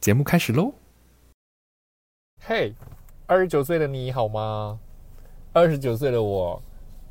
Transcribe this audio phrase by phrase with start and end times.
[0.00, 0.72] 节目开始喽！
[2.40, 2.72] 嘿，
[3.26, 4.78] 二十九岁的你好吗？
[5.52, 6.62] 二十九岁的我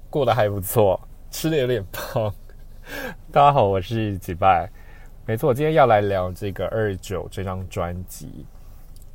[0.09, 2.33] 过得还不错，吃的有点胖。
[3.31, 4.69] 大家好，我是几拜。
[5.25, 8.45] 没错，今天要来聊这个二九这张专辑。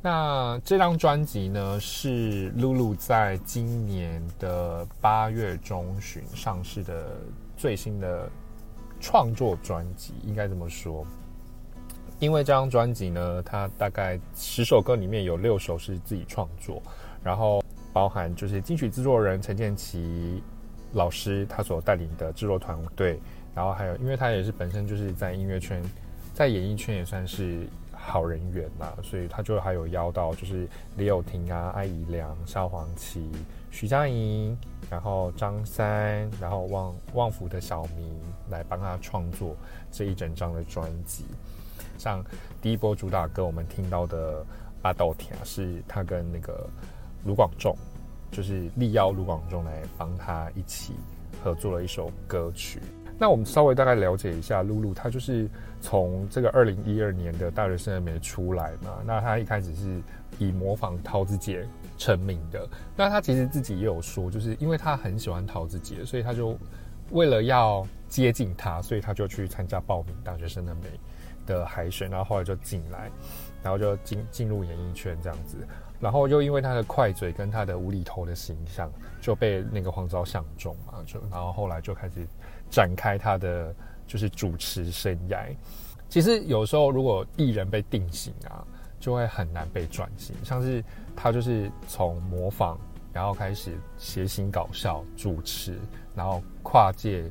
[0.01, 7.17] 那这张专辑呢，是露露在今年的八月中旬上市的
[7.57, 8.29] 最新的
[8.99, 11.05] 创作专辑，应该这么说。
[12.19, 16.81] 因为这张专辑呢，它大概十首歌里面有六首是自己创作，
[17.23, 20.43] 然后包含就是金曲制作人陈建奇
[20.93, 23.19] 老师他所带领的制作团队，
[23.53, 25.81] 然后还有因为他也是本身就是在音乐圈，
[26.33, 33.29] 在演艺圈也算是好人缘嘛，所以他就还有邀到就是李友廷啊、艾怡良、萧煌奇、
[33.71, 34.57] 徐佳莹，
[34.89, 38.13] 然后张三，然后旺旺福的小明
[38.49, 39.55] 来帮他创作
[39.91, 41.25] 这一整张的专辑。
[41.97, 42.23] 像
[42.61, 44.41] 第一波主打歌，我们听到的
[44.81, 46.67] 《阿豆田》是他跟那个
[47.23, 47.73] 卢广仲，
[48.33, 50.93] 就是力邀卢广仲来帮他一起
[51.41, 52.79] 合作了一首歌曲。
[53.17, 55.47] 那我们稍微大概了解一下露露，她就是
[55.79, 58.97] 从这个二零一二年的大学生还没出来嘛。
[59.05, 60.01] 那她一开始是
[60.39, 61.65] 以模仿桃子姐
[61.97, 62.67] 成名的。
[62.97, 66.57] 那她其实自己也有说，就是因为她很喜欢桃子姐，所以她就
[67.11, 70.81] 为了要接近他，所以他就去参加报名大学生的美。
[71.45, 73.11] 的海选，然后后来就进来，
[73.61, 75.57] 然后就进进入演艺圈这样子，
[75.99, 78.89] 然后又因为他的快嘴跟他的无厘头的形象，
[79.19, 82.25] 就被那个黄昭相中嘛，就然后后来就开始
[82.69, 83.75] 展开他的
[84.07, 85.53] 就是主持生涯。
[86.07, 88.65] 其实有时候如果艺人被定型啊，
[88.97, 90.33] 就会很难被转型。
[90.45, 90.81] 像是
[91.13, 92.79] 他就是从模仿，
[93.11, 95.77] 然后开始谐星搞笑主持，
[96.15, 97.29] 然后跨界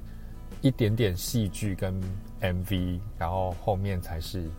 [0.61, 2.01] 一点点戏剧跟。
[2.43, 4.51] MV，然后后面才是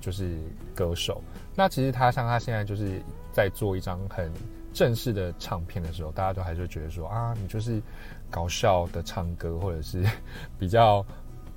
[0.00, 0.38] 就是
[0.76, 1.20] 歌手。
[1.56, 3.02] 那其实他像他现在就是
[3.32, 4.30] 在做一张很
[4.72, 7.82] 正式的唱片的时候，大家都还是觉得说啊，你就是
[8.30, 10.04] 搞笑的唱歌，或者是
[10.56, 11.04] 比较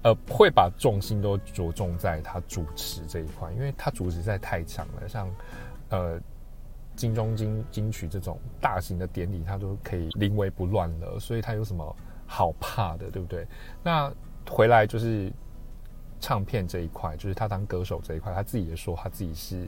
[0.01, 5.07] 呃会把重心都着重在他主持这一块，因为他主持实在太强了。
[5.07, 5.29] 像
[5.89, 6.19] 呃
[6.95, 11.95] 金钟金金曲这种大型的典礼，他都可以临危不乱了，所以他有什么
[12.29, 13.45] 好怕的，对不对？
[13.83, 14.09] 那
[14.47, 15.33] 回来就是。
[16.21, 19.65] 唱片这一块，就是他当歌手这一块，他自己也说他自己是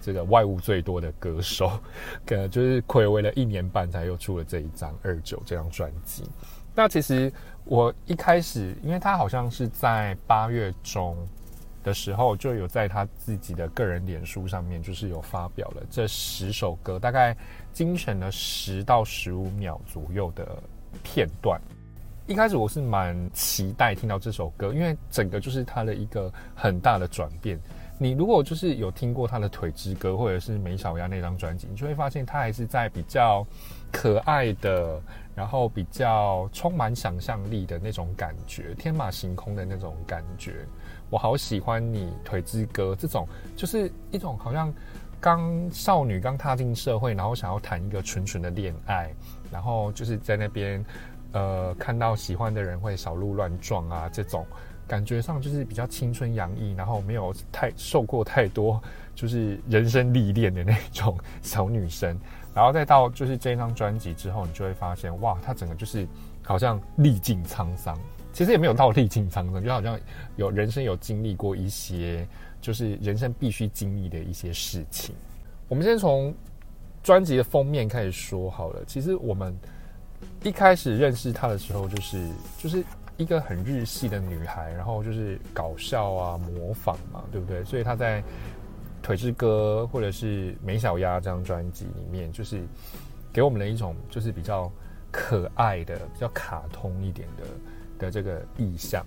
[0.00, 1.78] 这个外物最多的歌手，
[2.24, 6.24] 可能就是暌违了一年半才又出了这一张二九这张专辑。
[6.74, 7.30] 那其实
[7.64, 11.14] 我一开始，因为他好像是在八月中
[11.84, 17.36] 的时候就有在他自己的个人脸书上面，就是有发表了这十首歌，大概
[17.74, 20.62] 精选了十到十五秒左右的
[21.02, 21.60] 片段。
[22.32, 27.60] 一开始我是蛮期待听到这首歌，因为整个就是他的一个很大的转变。
[27.98, 33.46] 你如果就是有听过他的《腿之歌》或者是梅小丫那张专辑，你就会发现他还是在比较
[33.92, 34.98] 可爱的，
[35.34, 40.54] 然后比较充满想象力的那种感觉，天马行空的那种感觉。
[41.10, 44.72] 我好喜欢你《腿之歌》这种，就是一种好像
[45.20, 49.14] 刚少女刚踏进社会，然后想要谈一个纯纯的恋爱，
[49.50, 50.82] 然后就是在那边。
[51.32, 54.46] 呃，看到喜欢的人会小鹿乱撞啊，这种
[54.86, 58.78] 感觉上就是比较青春洋溢，然后没有太受过太多
[59.14, 62.18] 就是人生历练的那种小女生，
[62.54, 66.06] 然后再到就是这张专辑之后，你就会发现哇，她整个就是
[66.42, 67.98] 好像历尽沧桑，
[68.34, 69.98] 其实也没有到历尽沧桑，就好像
[70.36, 72.28] 有人生有经历过一些
[72.60, 75.14] 就是人生必须经历的一些事情。
[75.68, 76.34] 我们先从
[77.02, 79.56] 专辑的封面开始说好了，其实我们。
[80.42, 82.84] 一开始认识她的时候，就是就是
[83.16, 87.62] 一个很日系的女孩，然后就是搞笑啊、模仿嘛，对不对？
[87.64, 88.20] 所以她在
[89.02, 92.62] 《腿之歌》或者是《美小鸭》这张专辑里面，就是
[93.32, 94.68] 给我们了一种就是比较
[95.12, 97.44] 可爱的、比较卡通一点的
[98.06, 99.04] 的这个意象。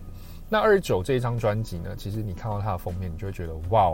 [0.48, 3.92] 那二十九这一张专辑呢，其实你看到她的封面，你就会觉得哇，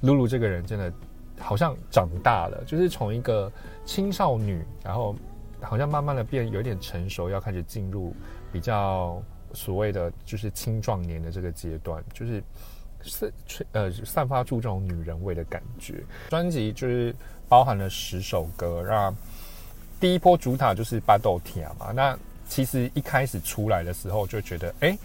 [0.00, 0.90] 露露这个人真的
[1.38, 3.52] 好像长大了，就是从一个
[3.84, 5.14] 青少女，然后。
[5.60, 8.14] 好像慢慢的变有点成熟，要开始进入
[8.52, 9.22] 比较
[9.52, 12.42] 所谓的就是青壮年的这个阶段，就是
[13.02, 13.32] 散
[13.72, 16.02] 呃散发出这种女人味的感觉。
[16.30, 17.14] 专辑就是
[17.48, 19.14] 包含了十首歌，让
[20.00, 21.92] 第一波主打就是《巴豆田》嘛。
[21.92, 22.18] 那
[22.48, 24.96] 其实一开始出来的时候就觉得，哎，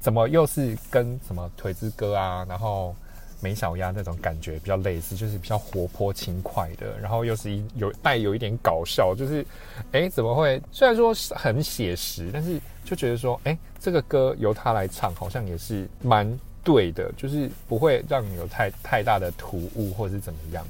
[0.00, 2.94] 怎么又是跟什么腿之歌啊，然后
[3.40, 9.44] 美小鸭那种感觉比较类似，就是比较活泼轻快的，然后又是一有带有一点搞笑，就是，
[9.92, 10.60] 哎，怎么会？
[10.72, 16.28] 虽然说很写实，但是就觉得说，哎，这个歌由他来唱，好像也是蛮
[16.64, 20.66] 对的，就是不会让你有太太大的突兀或者是怎么样。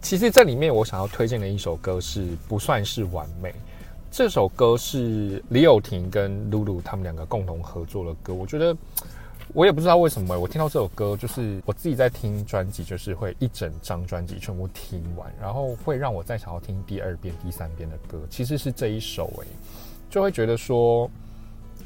[0.00, 3.52] 其实这里面我想要推荐的一首歌是不算是完美。
[4.10, 8.32] 这首歌是李友廷跟露露他们两个共同合作的歌。
[8.32, 8.74] 我觉得
[9.54, 18.20] 我也不知道为什么，我听到这首歌，就是我自己在听专辑，就是会一整张专辑全部听完，然后会让我再想要听第二遍、第三遍的歌。
[18.28, 19.46] 其实是这一首诶，
[20.10, 21.10] 就会觉得说，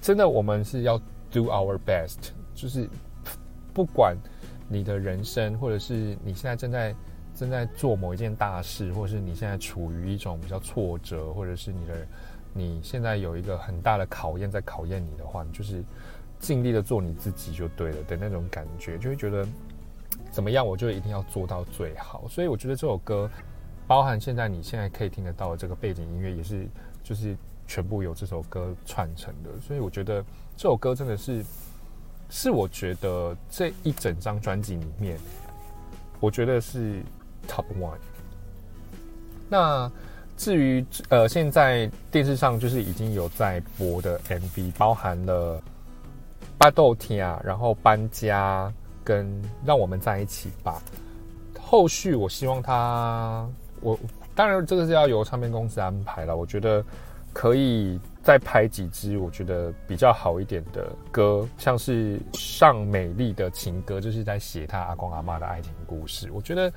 [0.00, 0.98] 真的我们是要
[1.30, 2.88] do our best，就是
[3.72, 4.16] 不管
[4.68, 6.94] 你的人生，或者是你现在正在。
[7.32, 11.94] 正在做某一件大事，或者是你现在处于一种比较挫折，或者是你的
[12.52, 15.82] 你现在有一个很大的考验在考验你的话，你就是
[16.40, 19.46] 尽力的做你自己就对了的那种感觉，就会觉得
[20.32, 22.26] 怎么样，我就一定要做到最好。
[22.28, 23.30] 所以我觉得这首歌，
[23.86, 26.66] 包含现在你现在可以听得到的这个背景音乐，也是
[27.04, 27.36] 就是
[27.68, 29.50] 全部由这首歌串成的。
[29.60, 30.24] 所以我觉得
[30.56, 31.44] 这首歌真的是
[32.28, 35.16] 是我觉得这一整张专辑里面，
[36.18, 37.00] 我觉得是。
[37.48, 37.96] Top one。
[39.48, 39.90] 那
[40.36, 45.60] 至于呃，现在电视上就是已经有在播的 MV，包含了
[46.60, 48.70] 巴豆天啊，然后搬家
[49.02, 49.26] 跟
[49.64, 50.78] 让我们在一起吧。
[51.58, 53.48] 后续我希望他，
[53.80, 53.98] 我
[54.34, 56.36] 当然这个是要由唱片公司安排了。
[56.36, 56.84] 我觉得
[57.32, 66.30] 可以再拍几支我觉得比较好一点的歌，像是上美丽的情歌，就是在写他阿公阿妈的爱情故事。
[66.30, 66.70] 我觉得。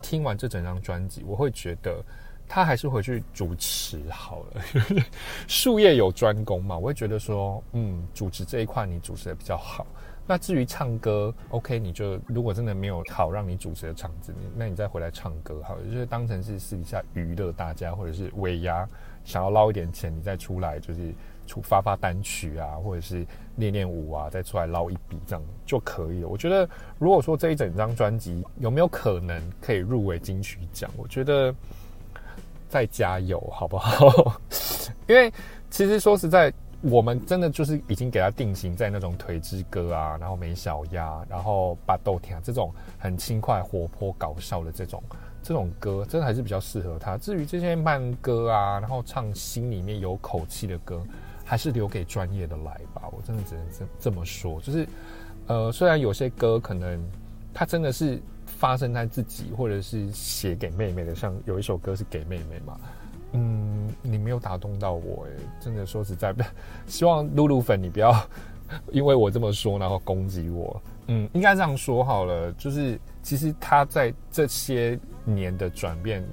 [0.00, 2.00] 听完这整张专辑，我会觉得
[2.48, 4.62] 他还是回去主持好了。
[5.46, 9.86] 术业有专攻嘛，我会觉得说，嗯，主持这一块你主持的比较好。
[10.30, 18.86] 那至于唱歌，OK，你就如果真的没有好让你主持的场子，那你再回来唱歌好了，就是当成是私底下娱乐大家，或者是尾牙
[19.24, 21.14] 想要捞一点钱，你再出来就是
[21.46, 26.28] 出发发单曲啊，或者是练练舞啊，再出来捞一笔这样就可以了。
[26.28, 26.68] 我觉得
[26.98, 31.54] 如果说这一整张专辑有没有可能可以入围金曲奖，我觉得
[32.68, 34.40] 再加油好不好？
[35.08, 35.32] 因为
[35.70, 36.52] 其实说实在。
[36.80, 45.02] 我们真的就是已经给他定型在那种腿之歌啊，然后美小鸭，然后巴豆田这种很轻快、活泼、搞笑的这种
[45.42, 47.18] 这种歌，真的还是比较适合他。
[47.18, 51.02] 至于这些慢歌啊，然后唱心里面有口气的歌，
[51.44, 53.02] 还是留给专业的来吧。
[53.10, 54.88] 我真的只能这这么说，就是
[55.48, 57.04] 呃，虽然有些歌可能
[57.52, 62.78] 他真的是发生在自己，或者是写给妹妹的，像有一首歌是给妹妹嘛。
[63.32, 65.30] 嗯，你没有打动到我哎，
[65.60, 66.34] 真的说实在，
[66.86, 68.14] 希望露露粉你不要
[68.90, 70.80] 因为我这么说然后攻击我。
[71.08, 76.24] 嗯，应该这样说好了，就是其实他在这些年的转变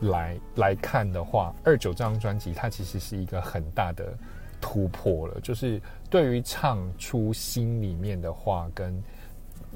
[0.00, 4.16] 来来看的话，二九这张专辑它其实是一个很大的
[4.60, 9.02] 突破了，就是对于唱出心里面的话跟。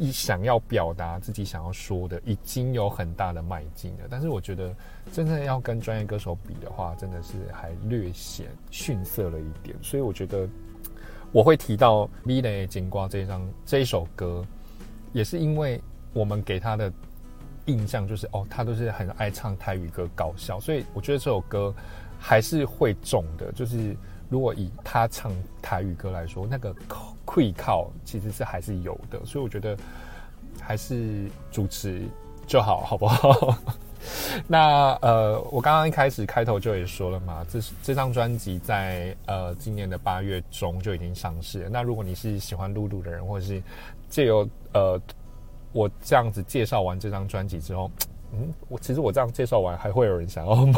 [0.01, 4.07] 一想要表达自己想要说的，已经有很大的迈进了。
[4.09, 4.75] 但是我觉得，
[5.13, 9.77] 真正要跟专业歌手比的话，真的是还略显逊色了一点。
[9.83, 10.49] 所以我觉得，
[11.33, 14.43] 我会提到《V 的金瓜》这张这一首歌，
[15.13, 15.79] 也是因为
[16.15, 16.91] 我们给他的
[17.67, 20.59] 印象就是，哦，他都是很爱唱台语歌，搞笑。
[20.59, 21.75] 所以我觉得这首歌
[22.19, 23.53] 还是会中的。
[23.53, 23.95] 就是
[24.31, 27.15] 如果以他唱台语歌来说，那个口。
[27.33, 29.77] 会靠其实是还是有的，所以我觉得
[30.61, 32.03] 还是主持
[32.45, 33.57] 就好，好不好？
[34.49, 41.69] 那呃，我刚刚一开始开头就也说了嘛，这是这张专辑在呃今年的八月中就已经上市。
[41.71, 43.63] 那如果你是喜欢露露的人，或者是
[44.09, 45.01] 借由呃
[45.71, 47.89] 我这样子介绍完这张专辑之后，
[48.35, 50.73] 嗯，我其实我这样介绍完，还会有人想要买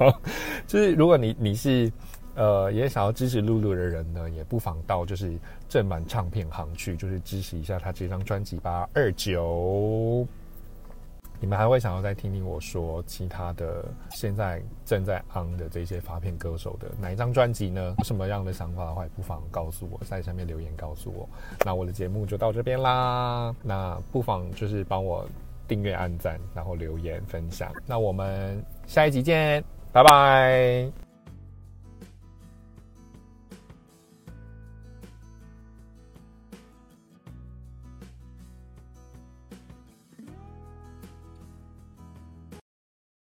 [0.00, 0.18] 吗？
[0.66, 1.92] 就是如果你你是。
[2.34, 5.36] 呃，也想要支持露露的人呢，也不妨到就是
[5.68, 8.88] 正版唱片行去，就是支持一下他这张专辑吧。
[8.94, 10.26] 二九，
[11.40, 17.94] 你们还会想要再听听我说其他的现在正在 on 的这些发片歌手的哪一张专辑呢？
[17.98, 21.28] 有什么样的想法的话，也不妨告诉我，在下面留言告诉我。
[21.64, 25.26] 那我的节目就到这边啦，那不妨就是帮我
[25.68, 27.70] 订阅、按赞，然后留言分享。
[27.86, 29.62] 那我们下一集见，
[29.92, 31.01] 拜拜。